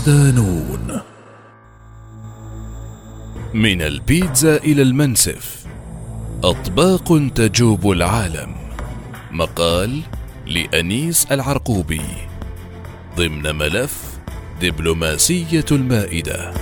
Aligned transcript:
صدانون 0.00 1.00
من 3.54 3.82
البيتزا 3.82 4.56
إلى 4.56 4.82
المنسف. 4.82 5.66
أطباق 6.44 7.28
تجوب 7.34 7.90
العالم. 7.90 8.54
مقال 9.30 10.00
لأنيس 10.46 11.26
العرقوبي. 11.32 12.00
ضمن 13.16 13.54
ملف 13.54 14.18
دبلوماسية 14.62 15.64
المائدة. 15.72 16.54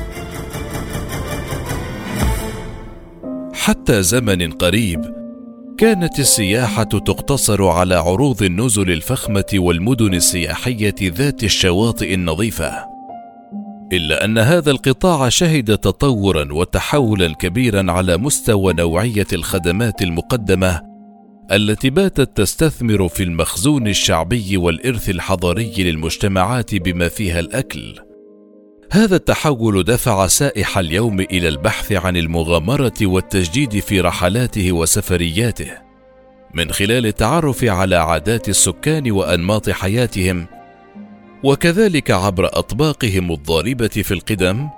حتى 3.54 4.02
زمن 4.02 4.52
قريب 4.52 5.14
كانت 5.78 6.18
السياحة 6.18 6.84
تقتصر 6.84 7.68
على 7.68 7.94
عروض 7.94 8.42
النزل 8.42 8.90
الفخمة 8.90 9.50
والمدن 9.54 10.14
السياحية 10.14 10.94
ذات 11.02 11.44
الشواطئ 11.44 12.14
النظيفة. 12.14 12.97
إلا 13.92 14.24
أن 14.24 14.38
هذا 14.38 14.70
القطاع 14.70 15.28
شهد 15.28 15.78
تطورا 15.78 16.52
وتحولا 16.52 17.34
كبيرا 17.34 17.92
على 17.92 18.16
مستوى 18.16 18.72
نوعية 18.72 19.26
الخدمات 19.32 20.02
المقدمة 20.02 20.82
التي 21.52 21.90
باتت 21.90 22.36
تستثمر 22.36 23.08
في 23.08 23.22
المخزون 23.22 23.88
الشعبي 23.88 24.56
والإرث 24.56 25.10
الحضاري 25.10 25.74
للمجتمعات 25.78 26.74
بما 26.74 27.08
فيها 27.08 27.40
الأكل. 27.40 27.94
هذا 28.92 29.16
التحول 29.16 29.84
دفع 29.84 30.26
سائح 30.26 30.78
اليوم 30.78 31.20
إلى 31.20 31.48
البحث 31.48 31.92
عن 31.92 32.16
المغامرة 32.16 32.94
والتجديد 33.02 33.78
في 33.78 34.00
رحلاته 34.00 34.72
وسفرياته. 34.72 35.70
من 36.54 36.72
خلال 36.72 37.06
التعرف 37.06 37.64
على 37.64 37.96
عادات 37.96 38.48
السكان 38.48 39.10
وأنماط 39.10 39.70
حياتهم 39.70 40.46
وكذلك 41.44 42.10
عبر 42.10 42.46
أطباقهم 42.46 43.32
الضاربة 43.32 43.88
في 43.88 44.14
القدم 44.14 44.68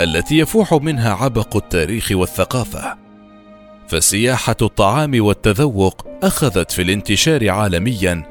التي 0.00 0.38
يفوح 0.38 0.74
منها 0.74 1.14
عبق 1.14 1.56
التاريخ 1.56 2.12
والثقافة. 2.12 2.98
فسياحة 3.88 4.56
الطعام 4.62 5.24
والتذوق 5.24 6.06
أخذت 6.22 6.72
في 6.72 6.82
الانتشار 6.82 7.50
عالميا 7.50 8.22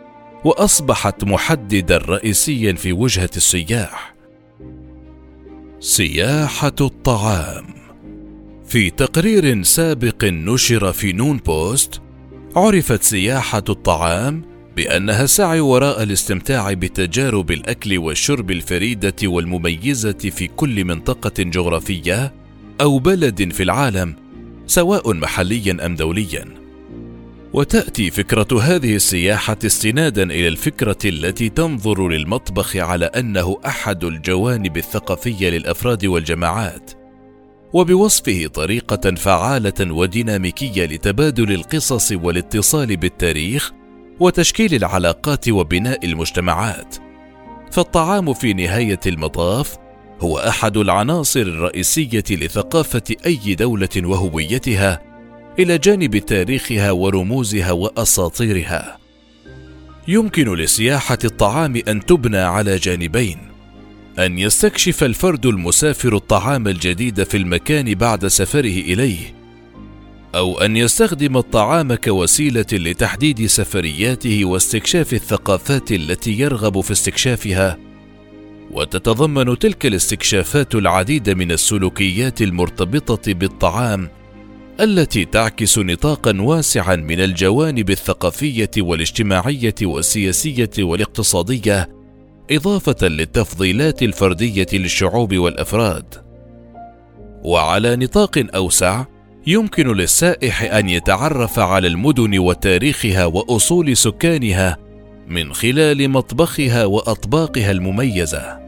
وأصبحت 0.45 1.23
محددا 1.23 1.97
رئيسيا 1.97 2.73
في 2.73 2.93
وجهة 2.93 3.29
السياح. 3.37 4.15
سياحة 5.79 6.75
الطعام. 6.81 7.65
في 8.67 8.89
تقرير 8.89 9.63
سابق 9.63 10.23
نشر 10.23 10.93
في 10.93 11.13
نون 11.13 11.37
بوست 11.37 12.01
عرفت 12.55 13.03
سياحة 13.03 13.63
الطعام 13.69 14.48
بأنها 14.79 15.23
السعي 15.23 15.59
وراء 15.59 16.03
الاستمتاع 16.03 16.73
بتجارب 16.73 17.51
الأكل 17.51 17.97
والشرب 17.97 18.51
الفريدة 18.51 19.15
والمميزة 19.23 20.11
في 20.11 20.47
كل 20.47 20.85
منطقة 20.85 21.43
جغرافية 21.43 22.33
أو 22.81 22.99
بلد 22.99 23.53
في 23.53 23.63
العالم 23.63 24.15
سواء 24.67 25.13
محليا 25.13 25.85
أم 25.85 25.95
دوليا. 25.95 26.45
وتأتي 27.53 28.11
فكرة 28.11 28.61
هذه 28.61 28.95
السياحة 28.95 29.57
استنادا 29.65 30.23
إلى 30.23 30.47
الفكرة 30.47 30.97
التي 31.05 31.49
تنظر 31.49 32.07
للمطبخ 32.07 32.77
على 32.77 33.05
أنه 33.05 33.57
أحد 33.65 34.03
الجوانب 34.03 34.77
الثقافية 34.77 35.49
للأفراد 35.49 36.05
والجماعات 36.05 36.91
وبوصفه 37.73 38.47
طريقة 38.47 39.15
فعالة 39.15 39.93
وديناميكية 39.93 40.85
لتبادل 40.85 41.51
القصص 41.51 42.11
والاتصال 42.11 42.97
بالتاريخ 42.97 43.78
وتشكيل 44.19 44.75
العلاقات 44.75 45.49
وبناء 45.49 46.05
المجتمعات. 46.05 46.95
فالطعام 47.71 48.33
في 48.33 48.53
نهاية 48.53 48.99
المطاف 49.07 49.77
هو 50.21 50.37
أحد 50.37 50.77
العناصر 50.77 51.41
الرئيسية 51.41 52.23
لثقافة 52.29 53.03
أي 53.25 53.55
دولة 53.55 53.89
وهويتها 53.97 55.01
إلى 55.59 55.77
جانب 55.77 56.17
تاريخها 56.17 56.91
ورموزها 56.91 57.71
وأساطيرها. 57.71 58.97
يمكن 60.07 60.53
لسياحة 60.55 61.17
الطعام 61.25 61.81
أن 61.87 62.05
تبنى 62.05 62.37
على 62.37 62.75
جانبين 62.75 63.37
أن 64.19 64.39
يستكشف 64.39 65.03
الفرد 65.03 65.45
المسافر 65.45 66.15
الطعام 66.15 66.67
الجديد 66.67 67.23
في 67.23 67.37
المكان 67.37 67.93
بعد 67.93 68.27
سفره 68.27 68.59
إليه 68.59 69.38
أو 70.35 70.59
أن 70.59 70.77
يستخدم 70.77 71.37
الطعام 71.37 71.95
كوسيلة 71.95 72.65
لتحديد 72.71 73.45
سفرياته 73.45 74.45
واستكشاف 74.45 75.13
الثقافات 75.13 75.91
التي 75.91 76.39
يرغب 76.39 76.81
في 76.81 76.91
استكشافها 76.91 77.77
وتتضمن 78.71 79.59
تلك 79.59 79.85
الاستكشافات 79.85 80.75
العديد 80.75 81.29
من 81.29 81.51
السلوكيات 81.51 82.41
المرتبطة 82.41 83.33
بالطعام 83.33 84.09
التي 84.79 85.25
تعكس 85.25 85.79
نطاقا 85.79 86.41
واسعا 86.41 86.95
من 86.95 87.19
الجوانب 87.19 87.89
الثقافية 87.89 88.71
والاجتماعية 88.77 89.75
والسياسية 89.81 90.69
والاقتصادية 90.79 91.89
إضافة 92.51 93.07
للتفضيلات 93.07 94.03
الفردية 94.03 94.67
للشعوب 94.73 95.35
والأفراد. 95.37 96.15
وعلى 97.43 97.95
نطاق 97.95 98.45
أوسع 98.55 99.05
يمكن 99.47 99.87
للسائح 99.87 100.73
أن 100.73 100.89
يتعرف 100.89 101.59
على 101.59 101.87
المدن 101.87 102.39
وتاريخها 102.39 103.25
وأصول 103.25 103.97
سكانها 103.97 104.77
من 105.27 105.53
خلال 105.53 106.09
مطبخها 106.09 106.85
وأطباقها 106.85 107.71
المميزة. 107.71 108.59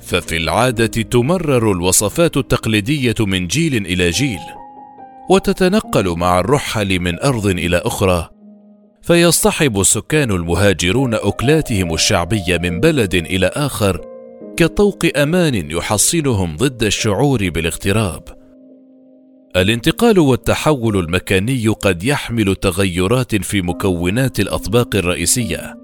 ففي 0.00 0.36
العادة 0.36 1.02
تمرر 1.02 1.72
الوصفات 1.72 2.36
التقليدية 2.36 3.14
من 3.20 3.46
جيل 3.46 3.86
إلى 3.86 4.10
جيل 4.10 4.40
وتتنقل 5.30 6.08
مع 6.18 6.40
الرحل 6.40 7.00
من 7.00 7.20
أرض 7.20 7.46
إلى 7.46 7.76
أخرى 7.76 8.28
فيصطحب 9.02 9.80
السكان 9.80 10.30
المهاجرون 10.30 11.14
أكلاتهم 11.14 11.94
الشعبية 11.94 12.58
من 12.58 12.80
بلد 12.80 13.14
إلى 13.14 13.46
آخر 13.46 14.00
كطوق 14.56 14.98
أمان 15.16 15.70
يحصنهم 15.70 16.56
ضد 16.56 16.82
الشعور 16.82 17.50
بالاغتراب. 17.50 18.39
الانتقال 19.56 20.18
والتحول 20.18 20.96
المكاني 20.96 21.68
قد 21.68 22.02
يحمل 22.04 22.56
تغيرات 22.56 23.36
في 23.36 23.62
مكونات 23.62 24.40
الأطباق 24.40 24.96
الرئيسية 24.96 25.78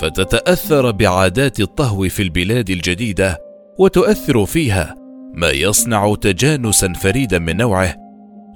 فتتأثر 0.00 0.90
بعادات 0.90 1.60
الطهو 1.60 2.08
في 2.08 2.22
البلاد 2.22 2.70
الجديدة 2.70 3.38
وتؤثر 3.78 4.46
فيها 4.46 4.94
ما 5.34 5.50
يصنع 5.50 6.14
تجانسا 6.14 6.92
فريدا 6.92 7.38
من 7.38 7.56
نوعه 7.56 7.96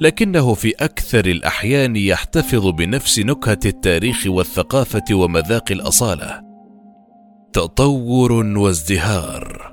لكنه 0.01 0.55
في 0.55 0.73
أكثر 0.81 1.27
الأحيان 1.27 1.97
يحتفظ 1.97 2.67
بنفس 2.67 3.19
نكهة 3.19 3.59
التاريخ 3.67 4.27
والثقافة 4.27 5.05
ومذاق 5.13 5.73
الأصالة. 5.73 6.41
تطور 7.53 8.33
وازدهار. 8.33 9.73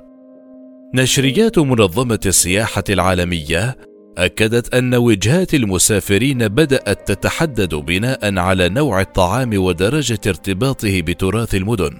نشريات 0.94 1.58
منظمة 1.58 2.20
السياحة 2.26 2.84
العالمية 2.88 3.76
أكدت 4.18 4.74
أن 4.74 4.94
وجهات 4.94 5.54
المسافرين 5.54 6.48
بدأت 6.48 7.12
تتحدد 7.12 7.74
بناء 7.74 8.38
على 8.38 8.68
نوع 8.68 9.00
الطعام 9.00 9.50
ودرجة 9.54 10.20
ارتباطه 10.26 11.00
بتراث 11.00 11.54
المدن. 11.54 11.96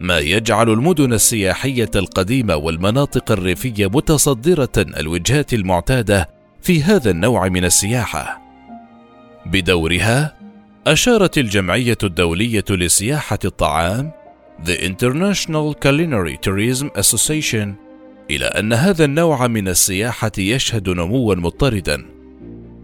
ما 0.00 0.18
يجعل 0.18 0.70
المدن 0.70 1.12
السياحية 1.12 1.90
القديمة 1.96 2.56
والمناطق 2.56 3.32
الريفية 3.32 3.86
متصدرة 3.86 4.72
الوجهات 4.78 5.54
المعتادة 5.54 6.28
في 6.62 6.82
هذا 6.82 7.10
النوع 7.10 7.48
من 7.48 7.64
السياحة. 7.64 8.42
بدورها 9.46 10.36
أشارت 10.86 11.38
الجمعية 11.38 11.98
الدولية 12.02 12.64
لسياحة 12.70 13.38
الطعام 13.44 14.10
The 14.64 14.76
International 14.90 15.74
Culinary 15.74 16.36
Tourism 16.38 16.90
Association 16.96 17.83
إلى 18.30 18.44
أن 18.44 18.72
هذا 18.72 19.04
النوع 19.04 19.46
من 19.46 19.68
السياحة 19.68 20.32
يشهد 20.38 20.88
نموا 20.88 21.34
مضطردا 21.34 22.04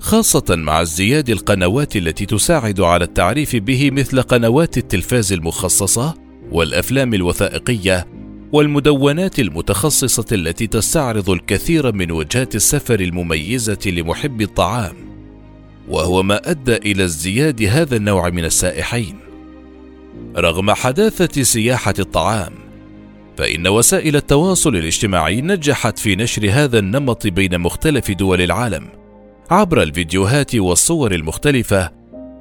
خاصة 0.00 0.44
مع 0.56 0.82
ازدياد 0.82 1.30
القنوات 1.30 1.96
التي 1.96 2.26
تساعد 2.26 2.80
على 2.80 3.04
التعريف 3.04 3.56
به 3.56 3.90
مثل 3.90 4.22
قنوات 4.22 4.78
التلفاز 4.78 5.32
المخصصة 5.32 6.14
والأفلام 6.52 7.14
الوثائقية 7.14 8.06
والمدونات 8.52 9.38
المتخصصة 9.38 10.24
التي 10.32 10.66
تستعرض 10.66 11.30
الكثير 11.30 11.92
من 11.92 12.10
وجهات 12.10 12.54
السفر 12.54 13.00
المميزة 13.00 13.78
لمحبي 13.86 14.44
الطعام 14.44 14.96
وهو 15.88 16.22
ما 16.22 16.50
أدى 16.50 16.76
إلى 16.76 17.04
ازدياد 17.04 17.62
هذا 17.62 17.96
النوع 17.96 18.30
من 18.30 18.44
السائحين. 18.44 19.18
رغم 20.36 20.70
حداثة 20.70 21.42
سياحة 21.42 21.94
الطعام 21.98 22.52
فإن 23.36 23.68
وسائل 23.68 24.16
التواصل 24.16 24.76
الاجتماعي 24.76 25.40
نجحت 25.40 25.98
في 25.98 26.16
نشر 26.16 26.50
هذا 26.50 26.78
النمط 26.78 27.26
بين 27.26 27.58
مختلف 27.58 28.10
دول 28.10 28.40
العالم 28.40 28.88
عبر 29.50 29.82
الفيديوهات 29.82 30.54
والصور 30.54 31.14
المختلفة 31.14 31.90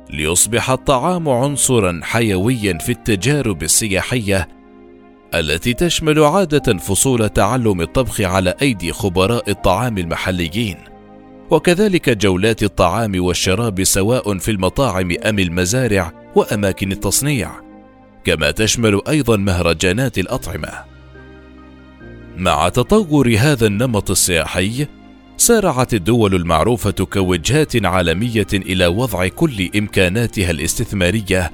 ليصبح 0.10 0.70
الطعام 0.70 1.30
عنصرا 1.30 2.00
حيويا 2.04 2.78
في 2.78 2.92
التجارب 2.92 3.64
السياحية 3.64 4.48
التي 5.34 5.74
تشمل 5.74 6.24
عادة 6.24 6.78
فصول 6.78 7.30
تعلم 7.30 7.82
الطبخ 7.82 8.22
على 8.22 8.56
أيدي 8.62 8.92
خبراء 8.94 9.50
الطعام 9.50 9.98
المحليين 9.98 10.78
وكذلك 11.52 12.10
جولات 12.10 12.64
الطعام 12.64 13.24
والشراب 13.24 13.84
سواء 13.84 14.38
في 14.38 14.52
المطاعم 14.52 15.12
أم 15.26 15.40
المزارع 15.40 16.12
وأماكن 16.36 16.92
التصنيع. 16.92 17.69
كما 18.26 18.52
تشمل 18.52 19.02
أيضا 19.08 19.38
مهرجانات 19.38 20.18
الأطعمة. 20.18 20.70
مع 22.38 22.70
تطور 22.70 23.36
هذا 23.40 23.68
النمط 23.68 24.12
السياحي 24.12 24.88
سارعت 25.38 25.94
الدول 25.94 26.36
المعروفة 26.36 26.92
كوجهات 26.92 27.86
عالمية 27.86 28.48
إلى 28.54 28.88
وضع 28.88 29.28
كل 29.28 29.70
إمكاناتها 29.76 30.52
الاستثمارية 30.52 31.52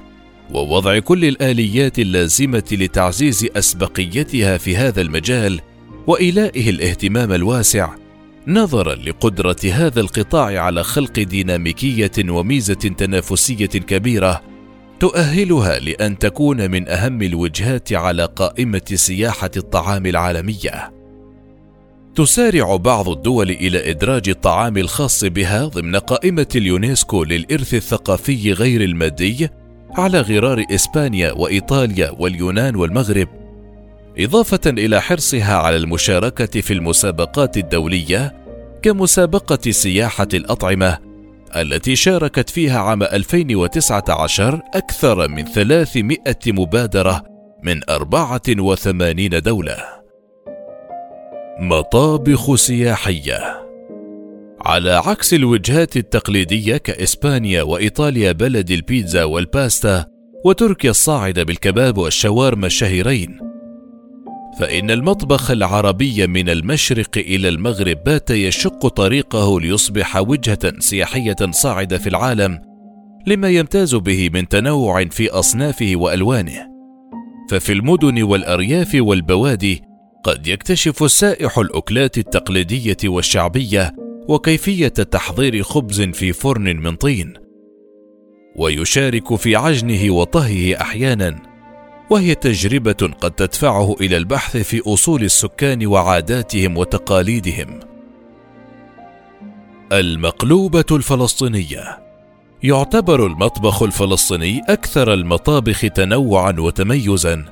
ووضع 0.52 1.00
كل 1.00 1.26
الآليات 1.26 2.00
اللازمة 2.00 2.64
لتعزيز 2.72 3.48
أسبقيتها 3.56 4.58
في 4.58 4.78
هذا 4.78 5.02
المجال 5.02 5.62
وإيلائه 6.08 6.70
الاهتمام 6.70 7.32
الواسع 7.32 7.90
نظرا 8.48 8.96
لقدرة 8.96 9.56
هذا 9.72 10.02
القطاع 10.02 10.60
على 10.64 10.84
خلق 10.84 11.20
ديناميكية 11.20 12.12
وميزة 12.30 12.74
تنافسية 12.74 13.66
كبيرة. 13.66 14.55
تؤهلها 15.00 15.80
لأن 15.80 16.18
تكون 16.18 16.72
من 16.72 16.90
أهم 16.90 17.22
الوجهات 17.22 17.94
على 17.94 18.26
قائمة 18.26 18.82
سياحة 18.94 19.52
الطعام 19.58 20.06
العالمية. 20.06 20.94
تسارع 22.16 22.76
بعض 22.76 23.10
الدول 23.10 23.50
إلى 23.50 23.92
إدراج 23.92 24.30
الطعام 24.30 24.78
الخاص 24.78 25.24
بها 25.24 25.66
ضمن 25.66 25.96
قائمة 25.96 26.48
اليونسكو 26.56 27.24
للإرث 27.24 27.74
الثقافي 27.74 28.54
غير 28.54 28.82
المادي 28.82 29.50
على 29.92 30.22
غرار 30.22 30.66
إسبانيا 30.72 31.32
وإيطاليا 31.32 32.12
واليونان 32.20 32.76
والمغرب، 32.76 33.28
إضافة 34.18 34.62
إلى 34.68 35.02
حرصها 35.02 35.56
على 35.56 35.76
المشاركة 35.76 36.62
في 36.62 36.74
المسابقات 36.74 37.58
الدولية 37.58 38.36
كمسابقة 38.82 39.72
سياحة 39.72 40.28
الأطعمة 40.34 41.05
التي 41.56 41.96
شاركت 41.96 42.50
فيها 42.50 42.80
عام 42.80 43.04
2019 43.04 44.62
أكثر 44.74 45.28
من 45.28 45.46
300 45.46 46.18
مبادرة 46.48 47.24
من 47.64 47.90
84 47.90 49.30
دولة. 49.30 49.78
مطابخ 51.60 52.56
سياحية 52.56 53.66
على 54.62 54.92
عكس 54.92 55.34
الوجهات 55.34 55.98
التقليدية 55.98 56.78
كإسبانيا 56.78 57.64
وإيطاليا 57.64 58.32
بلد 58.32 58.72
البيتزا 58.72 59.24
والباستا 59.24 60.06
وتركيا 60.46 60.90
الصاعدة 60.90 61.44
بالكباب 61.44 61.98
والشاورما 61.98 62.68
الشهيرين 62.68 63.55
فإن 64.60 64.92
المطبخ 64.92 65.52
العربي 65.52 66.28
من 66.28 66.50
المشرق 66.50 67.18
إلى 67.18 67.50
المغرب 67.50 68.04
بات 68.04 68.30
يشق 68.30 68.88
طريقه 68.88 69.62
ليصبح 69.62 70.18
وجهة 70.18 70.80
سياحية 70.80 71.36
صاعدة 71.52 71.98
في 71.98 72.08
العالم 72.10 72.60
لما 73.28 73.50
يمتاز 73.50 73.96
به 73.96 74.30
من 74.34 74.48
تنوع 74.48 75.06
في 75.06 75.30
أصنافه 75.30 75.92
وألوانه. 75.96 76.76
ففي 77.50 77.72
المدن 77.74 78.24
والأرياف 78.24 78.92
والبوادي 79.00 79.82
قد 80.24 80.48
يكتشف 80.48 81.04
السائح 81.04 81.58
الأكلات 81.58 82.18
التقليدية 82.18 82.98
والشعبية 83.06 83.96
وكيفية 84.28 84.88
تحضير 84.88 85.64
خبز 85.64 86.02
في 86.02 86.34
فرن 86.34 86.78
من 86.78 86.96
طين. 86.96 87.34
ويشارك 88.56 89.36
في 89.36 89.56
عجنه 89.56 90.14
وطهيه 90.14 90.82
أحيانا 90.82 91.55
وهي 92.10 92.36
تجربة 92.36 93.10
قد 93.22 93.32
تدفعه 93.32 93.96
إلى 94.02 94.18
البحث 94.18 94.58
في 94.58 94.82
أصول 94.94 95.24
السكان 95.24 95.86
وعاداتهم 95.88 96.78
وتقاليدهم. 96.78 97.80
المقلوبة 99.92 100.86
الفلسطينية. 100.92 102.06
يعتبر 102.64 103.26
المطبخ 103.26 103.84
الفلسطيني 103.84 104.62
أكثر 104.70 105.14
المطابخ 105.14 105.82
تنوعا 105.82 106.56
وتميزا 106.60 107.46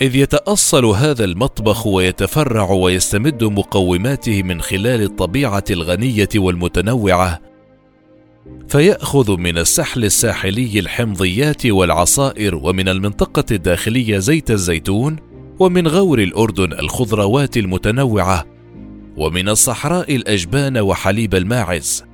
إذ 0.00 0.16
يتأصل 0.16 0.84
هذا 0.84 1.24
المطبخ 1.24 1.86
ويتفرع 1.86 2.70
ويستمد 2.70 3.44
مقوماته 3.44 4.42
من 4.42 4.60
خلال 4.60 5.02
الطبيعة 5.02 5.64
الغنية 5.70 6.28
والمتنوعة 6.36 7.40
فيأخذ 8.68 9.36
من 9.36 9.58
السحل 9.58 10.04
الساحلي 10.04 10.78
الحمضيات 10.78 11.66
والعصائر 11.66 12.54
ومن 12.54 12.88
المنطقة 12.88 13.44
الداخلية 13.50 14.18
زيت 14.18 14.50
الزيتون 14.50 15.16
ومن 15.58 15.88
غور 15.88 16.18
الأردن 16.18 16.72
الخضروات 16.72 17.56
المتنوعة 17.56 18.44
ومن 19.16 19.48
الصحراء 19.48 20.16
الأجبان 20.16 20.78
وحليب 20.78 21.34
الماعز. 21.34 22.04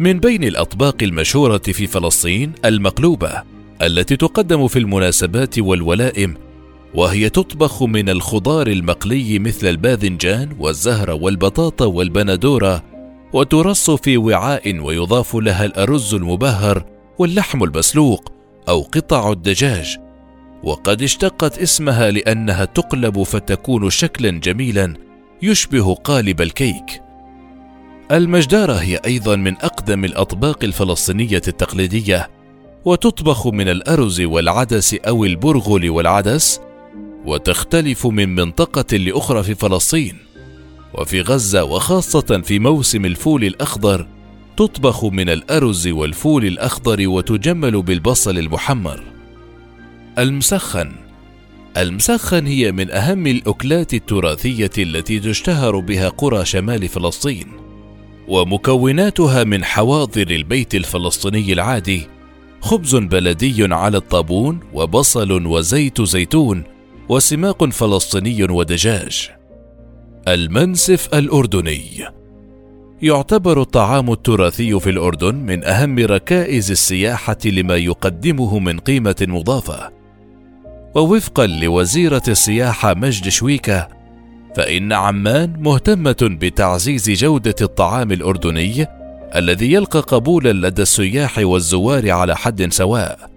من 0.00 0.20
بين 0.20 0.44
الأطباق 0.44 0.96
المشهورة 1.02 1.58
في 1.58 1.86
فلسطين 1.86 2.52
المقلوبة 2.64 3.42
التي 3.82 4.16
تقدم 4.16 4.68
في 4.68 4.78
المناسبات 4.78 5.58
والولائم 5.58 6.34
وهي 6.94 7.28
تطبخ 7.28 7.82
من 7.82 8.08
الخضار 8.08 8.66
المقلي 8.66 9.38
مثل 9.38 9.66
الباذنجان 9.66 10.56
والزهر 10.58 11.10
والبطاطا 11.10 11.86
والبندورة 11.86 12.89
وترص 13.32 13.90
في 13.90 14.16
وعاء 14.16 14.80
ويضاف 14.80 15.36
لها 15.36 15.64
الأرز 15.64 16.14
المبهر 16.14 16.84
واللحم 17.18 17.64
المسلوق 17.64 18.32
أو 18.68 18.82
قطع 18.82 19.32
الدجاج. 19.32 19.96
وقد 20.62 21.02
اشتقت 21.02 21.58
اسمها 21.58 22.10
لأنها 22.10 22.64
تقلب 22.64 23.22
فتكون 23.22 23.90
شكلا 23.90 24.30
جميلا 24.30 24.94
يشبه 25.42 25.94
قالب 25.94 26.40
الكيك. 26.40 27.02
المجدارة 28.12 28.72
هي 28.72 29.00
أيضا 29.06 29.36
من 29.36 29.56
أقدم 29.56 30.04
الأطباق 30.04 30.64
الفلسطينية 30.64 31.42
التقليدية 31.48 32.30
وتطبخ 32.84 33.46
من 33.46 33.68
الأرز 33.68 34.20
والعدس 34.20 34.94
أو 34.94 35.24
البرغل 35.24 35.90
والعدس 35.90 36.60
وتختلف 37.26 38.06
من 38.06 38.34
منطقة 38.34 38.96
لأخرى 38.96 39.42
في 39.42 39.54
فلسطين. 39.54 40.29
وفي 40.94 41.20
غزة 41.20 41.64
وخاصة 41.64 42.42
في 42.44 42.58
موسم 42.58 43.04
الفول 43.04 43.44
الأخضر 43.44 44.06
تطبخ 44.56 45.04
من 45.04 45.28
الأرز 45.28 45.88
والفول 45.88 46.44
الأخضر 46.44 47.08
وتجمل 47.08 47.82
بالبصل 47.82 48.38
المحمر. 48.38 49.02
المسخن 50.18 50.92
المسخن 51.76 52.46
هي 52.46 52.72
من 52.72 52.90
أهم 52.90 53.26
الأكلات 53.26 53.94
التراثية 53.94 54.70
التي 54.78 55.20
تشتهر 55.20 55.78
بها 55.78 56.08
قرى 56.08 56.44
شمال 56.44 56.88
فلسطين، 56.88 57.46
ومكوناتها 58.28 59.44
من 59.44 59.64
حواضر 59.64 60.30
البيت 60.30 60.74
الفلسطيني 60.74 61.52
العادي، 61.52 62.08
خبز 62.60 62.96
بلدي 62.96 63.74
على 63.74 63.96
الطابون، 63.96 64.60
وبصل 64.72 65.46
وزيت 65.46 66.02
زيتون، 66.02 66.64
وسماق 67.08 67.64
فلسطيني 67.64 68.44
ودجاج. 68.44 69.30
المنسف 70.28 71.14
الأردني. 71.14 72.06
يعتبر 73.02 73.60
الطعام 73.60 74.12
التراثي 74.12 74.80
في 74.80 74.90
الأردن 74.90 75.34
من 75.34 75.64
أهم 75.64 75.98
ركائز 75.98 76.70
السياحة 76.70 77.36
لما 77.44 77.76
يقدمه 77.76 78.58
من 78.58 78.78
قيمة 78.78 79.16
مضافة. 79.20 79.90
ووفقا 80.94 81.46
لوزيرة 81.46 82.22
السياحة 82.28 82.94
مجد 82.94 83.28
شويكة 83.28 83.88
فإن 84.56 84.92
عمان 84.92 85.56
مهتمة 85.58 86.16
بتعزيز 86.22 87.10
جودة 87.10 87.54
الطعام 87.62 88.12
الأردني 88.12 88.86
الذي 89.36 89.72
يلقى 89.72 90.00
قبولا 90.00 90.68
لدى 90.68 90.82
السياح 90.82 91.38
والزوار 91.38 92.10
على 92.10 92.36
حد 92.36 92.72
سواء. 92.72 93.30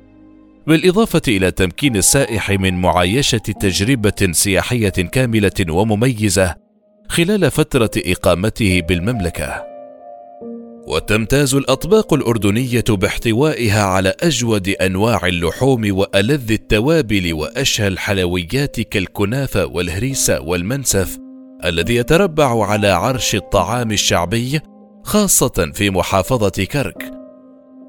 بالإضافة 0.67 1.21
إلى 1.27 1.51
تمكين 1.51 1.95
السائح 1.95 2.49
من 2.51 2.81
معايشة 2.81 3.37
تجربة 3.37 4.31
سياحية 4.31 4.89
كاملة 4.89 5.65
ومميزة 5.69 6.62
خلال 7.10 7.51
فترة 7.51 7.91
إقامته 7.98 8.81
بالمملكة. 8.81 9.63
وتمتاز 10.88 11.55
الأطباق 11.55 12.13
الأردنية 12.13 12.83
باحتوائها 12.89 13.83
على 13.83 14.13
أجود 14.24 14.69
أنواع 14.69 15.27
اللحوم 15.27 15.98
وألذ 15.98 16.51
التوابل 16.51 17.33
وأشهى 17.33 17.88
الحلويات 17.88 18.81
كالكنافة 18.81 19.65
والهريسة 19.65 20.41
والمنسف 20.41 21.17
الذي 21.65 21.95
يتربع 21.95 22.65
على 22.65 22.88
عرش 22.88 23.36
الطعام 23.36 23.91
الشعبي 23.91 24.60
خاصة 25.03 25.72
في 25.74 25.89
محافظة 25.89 26.63
كرك. 26.63 27.12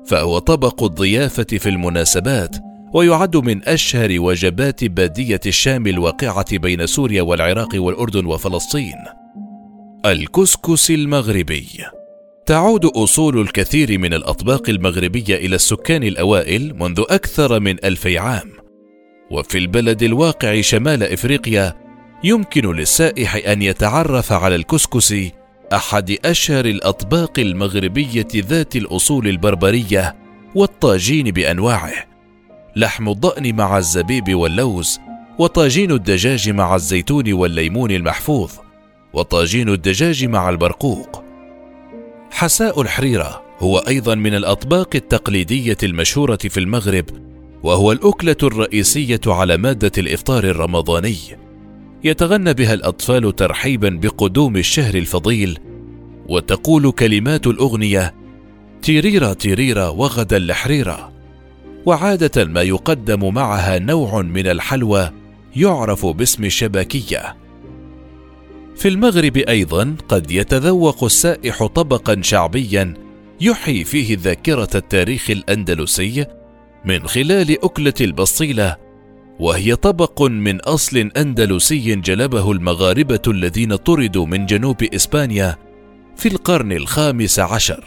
فهو 0.07 0.39
طبق 0.39 0.83
الضيافة 0.83 1.47
في 1.59 1.69
المناسبات 1.69 2.57
ويعد 2.95 3.37
من 3.37 3.69
أشهر 3.69 4.21
وجبات 4.21 4.85
بادية 4.85 5.41
الشام 5.47 5.87
الواقعة 5.87 6.59
بين 6.59 6.87
سوريا 6.87 7.23
والعراق 7.23 7.69
والأردن 7.75 8.27
وفلسطين. 8.27 8.97
الكسكس 10.07 10.91
المغربي. 10.91 11.67
تعود 12.47 12.85
أصول 12.85 13.41
الكثير 13.41 13.99
من 13.99 14.15
الأطباق 14.15 14.71
المغربية 14.71 15.37
إلى 15.37 15.55
السكان 15.55 16.03
الأوائل 16.03 16.75
منذ 16.79 17.05
أكثر 17.11 17.61
من 17.61 17.85
ألفي 17.85 18.19
عام، 18.19 18.53
وفي 19.31 19.59
البلد 19.59 20.03
الواقع 20.03 20.61
شمال 20.61 21.03
إفريقيا 21.03 21.75
يمكن 22.25 22.73
للسائح 22.73 23.49
أن 23.49 23.63
يتعرف 23.63 24.33
على 24.33 24.55
الكسكسي 24.55 25.33
أحد 25.73 26.17
أشهر 26.25 26.65
الأطباق 26.65 27.39
المغربية 27.39 28.29
ذات 28.37 28.77
الأصول 28.77 29.29
البربرية 29.29 30.17
والطاجين 30.55 31.31
بأنواعه. 31.31 32.14
لحم 32.77 33.09
الضأن 33.09 33.57
مع 33.57 33.79
الزبيب 33.79 34.35
واللوز 34.35 34.99
وطاجين 35.39 35.91
الدجاج 35.93 36.51
مع 36.51 36.75
الزيتون 36.75 37.33
والليمون 37.33 37.91
المحفوظ 37.91 38.53
وطاجين 39.13 39.69
الدجاج 39.69 40.25
مع 40.25 40.49
البرقوق. 40.49 41.23
حساء 42.31 42.81
الحريرة 42.81 43.43
هو 43.59 43.79
أيضا 43.79 44.15
من 44.15 44.35
الأطباق 44.35 44.89
التقليدية 44.95 45.77
المشهورة 45.83 46.37
في 46.37 46.61
المغرب 46.61 47.05
وهو 47.63 47.93
الأكلة 47.93 48.37
الرئيسية 48.43 49.21
على 49.27 49.57
مادة 49.57 49.93
الإفطار 49.99 50.45
الرمضاني. 50.45 51.17
يتغنى 52.05 52.55
بها 52.55 52.75
الأطفال 52.75 53.37
ترحيبا 53.37 53.89
بقدوم 54.03 54.57
الشهر 54.57 54.95
الفضيل 54.95 55.59
وتقول 56.29 56.93
كلمات 56.93 57.47
الأغنية 57.47 58.15
تيريرا 58.83 59.33
تيريرا 59.33 59.89
وغدا 59.89 60.37
الحريرة 60.37 61.14
وعادة 61.87 62.45
ما 62.45 62.63
يقدم 62.63 63.35
معها 63.35 63.79
نوع 63.79 64.23
من 64.23 64.47
الحلوى 64.47 65.11
يعرف 65.57 66.07
باسم 66.07 66.45
الشباكيه 66.45 67.37
في 68.77 68.89
المغرب 68.89 69.37
أيضا 69.37 69.97
قد 70.09 70.31
يتذوق 70.31 71.05
السائح 71.05 71.67
طبقا 71.67 72.23
شعبيا 72.23 72.95
يحيي 73.41 73.85
فيه 73.85 74.19
ذاكره 74.21 74.69
التاريخ 74.75 75.31
الأندلسي 75.31 76.27
من 76.85 77.07
خلال 77.07 77.65
أكلة 77.65 77.95
البصيلة 78.01 78.77
وهي 79.41 79.77
طبق 79.77 80.23
من 80.23 80.61
أصل 80.61 81.11
أندلسي 81.17 81.95
جلبه 81.95 82.53
المغاربة 82.53 83.23
الذين 83.29 83.77
طردوا 83.77 84.27
من 84.27 84.47
جنوب 84.47 84.83
إسبانيا 84.83 85.57
في 86.17 86.29
القرن 86.29 86.73
الخامس 86.73 87.39
عشر. 87.39 87.85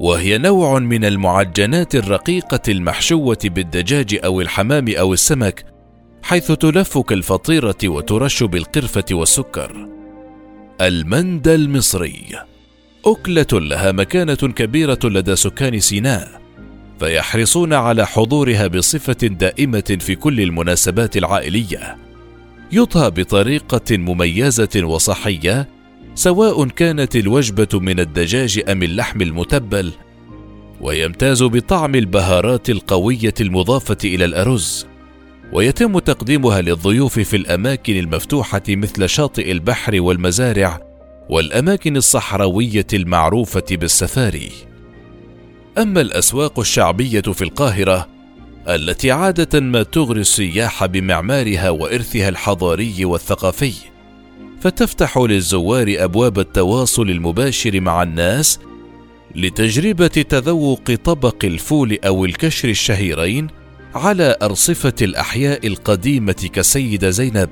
وهي 0.00 0.38
نوع 0.38 0.78
من 0.78 1.04
المعجنات 1.04 1.94
الرقيقة 1.94 2.60
المحشوة 2.68 3.38
بالدجاج 3.44 4.20
أو 4.24 4.40
الحمام 4.40 4.88
أو 4.88 5.12
السمك 5.12 5.64
حيث 6.22 6.52
تلف 6.52 6.98
كالفطيره 6.98 7.78
وترش 7.84 8.42
بالقرفة 8.42 9.04
والسكر. 9.12 9.88
المندى 10.80 11.54
المصري. 11.54 12.26
أكلة 13.06 13.46
لها 13.52 13.92
مكانة 13.92 14.34
كبيرة 14.34 14.98
لدى 15.04 15.36
سكان 15.36 15.80
سيناء 15.80 16.40
فيحرصون 17.00 17.72
على 17.72 18.06
حضورها 18.06 18.66
بصفة 18.66 19.26
دائمة 19.26 19.98
في 20.00 20.14
كل 20.14 20.40
المناسبات 20.40 21.16
العائلية. 21.16 21.96
يطهى 22.72 23.10
بطريقة 23.10 23.96
مميزة 23.96 24.84
وصحية 24.84 25.68
سواء 26.16 26.68
كانت 26.68 27.16
الوجبة 27.16 27.68
من 27.80 28.00
الدجاج 28.00 28.62
أم 28.68 28.82
اللحم 28.82 29.22
المتبل 29.22 29.92
ويمتاز 30.80 31.42
بطعم 31.42 31.94
البهارات 31.94 32.70
القوية 32.70 33.34
المضافة 33.40 33.96
إلى 34.04 34.24
الأرز 34.24 34.86
ويتم 35.52 35.98
تقديمها 35.98 36.60
للضيوف 36.60 37.18
في 37.18 37.36
الأماكن 37.36 37.96
المفتوحة 37.96 38.62
مثل 38.68 39.08
شاطئ 39.08 39.52
البحر 39.52 40.00
والمزارع 40.00 40.80
والأماكن 41.28 41.96
الصحراوية 41.96 42.86
المعروفة 42.92 43.64
بالسفاري. 43.70 44.50
أما 45.78 46.00
الأسواق 46.00 46.58
الشعبية 46.58 47.20
في 47.20 47.42
القاهرة 47.42 48.08
التي 48.68 49.10
عادة 49.10 49.60
ما 49.60 49.82
تغري 49.82 50.20
السياح 50.20 50.86
بمعمارها 50.86 51.70
وإرثها 51.70 52.28
الحضاري 52.28 53.04
والثقافي 53.04 53.95
فتفتح 54.60 55.18
للزوار 55.18 55.94
أبواب 55.98 56.38
التواصل 56.38 57.10
المباشر 57.10 57.80
مع 57.80 58.02
الناس 58.02 58.58
لتجربة 59.34 60.06
تذوق 60.06 60.94
طبق 61.04 61.44
الفول 61.44 61.98
أو 62.06 62.24
الكشر 62.24 62.68
الشهيرين 62.68 63.48
على 63.94 64.36
أرصفة 64.42 64.94
الأحياء 65.02 65.66
القديمة 65.66 66.48
كسيده 66.52 67.10
زينب 67.10 67.48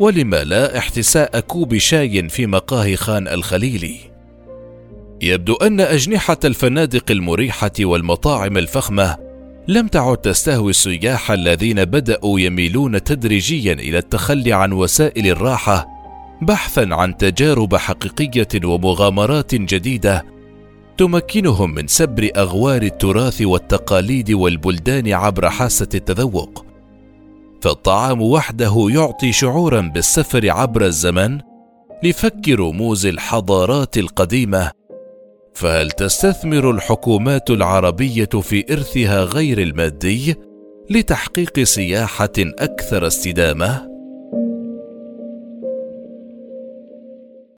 ولما 0.00 0.44
لا 0.44 0.78
احتساء 0.78 1.40
كوب 1.40 1.76
شاي 1.76 2.28
في 2.28 2.46
مقاهي 2.46 2.96
خان 2.96 3.28
الخليلي. 3.28 3.96
يبدو 5.22 5.54
أن 5.54 5.80
أجنحة 5.80 6.38
الفنادق 6.44 7.10
المريحة 7.10 7.72
والمطاعم 7.80 8.56
الفخمة 8.56 9.16
لم 9.68 9.88
تعد 9.88 10.16
تستهوي 10.16 10.70
السياح 10.70 11.30
الذين 11.30 11.84
بدأوا 11.84 12.40
يميلون 12.40 13.04
تدريجيا 13.04 13.72
إلى 13.72 13.98
التخلي 13.98 14.52
عن 14.52 14.72
وسائل 14.72 15.26
الراحة 15.26 15.93
بحثا 16.44 16.88
عن 16.90 17.16
تجارب 17.16 17.76
حقيقية 17.76 18.48
ومغامرات 18.64 19.54
جديدة 19.54 20.24
تمكنهم 20.96 21.74
من 21.74 21.86
سبر 21.86 22.30
أغوار 22.36 22.82
التراث 22.82 23.42
والتقاليد 23.42 24.30
والبلدان 24.30 25.12
عبر 25.12 25.50
حاسة 25.50 25.88
التذوق. 25.94 26.64
فالطعام 27.62 28.22
وحده 28.22 28.86
يعطي 28.90 29.32
شعورا 29.32 29.80
بالسفر 29.80 30.50
عبر 30.50 30.84
الزمن 30.84 31.40
لفك 32.02 32.48
رموز 32.48 33.06
الحضارات 33.06 33.98
القديمة. 33.98 34.70
فهل 35.54 35.90
تستثمر 35.90 36.70
الحكومات 36.70 37.50
العربية 37.50 38.28
في 38.42 38.72
إرثها 38.72 39.24
غير 39.24 39.58
المادي 39.58 40.34
لتحقيق 40.90 41.62
سياحة 41.62 42.32
أكثر 42.38 43.06
استدامة؟ 43.06 43.93